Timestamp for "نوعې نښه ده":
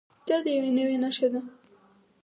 0.77-1.41